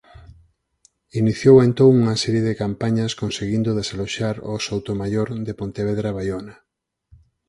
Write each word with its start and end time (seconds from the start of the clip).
Iniciou 1.21 1.55
entón 1.67 1.91
unha 2.01 2.15
serie 2.23 2.43
de 2.49 2.57
campañas 2.63 3.17
conseguindo 3.21 3.77
desaloxar 3.79 4.35
aos 4.39 4.61
Soutomaior 4.67 5.29
de 5.47 5.53
Pontevedra 5.59 6.07
e 6.11 6.15
Baiona. 6.17 6.55